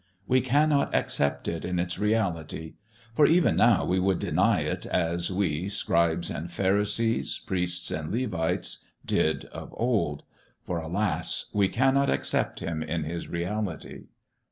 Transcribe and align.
We 0.27 0.41
cannot 0.41 0.95
accept 0.95 1.47
it 1.47 1.63
in 1.63 1.77
its 1.77 1.99
reality; 1.99 2.73
for 3.13 3.27
even 3.27 3.55
now 3.55 3.85
we 3.85 3.99
would 3.99 4.17
deny 4.17 4.61
it 4.61 4.87
as 4.87 5.29
we, 5.31 5.69
scribes 5.69 6.31
and 6.31 6.49
pharisees, 6.51 7.37
priests 7.45 7.91
and 7.91 8.11
Levites, 8.11 8.83
did 9.05 9.45
of 9.51 9.69
old. 9.77 10.23
For, 10.65 10.79
alas! 10.79 11.51
we 11.53 11.67
cannot 11.69 12.09
accept 12.09 12.61
Him 12.61 12.81
in 12.81 13.03
His 13.03 13.27
reality. 13.27 14.05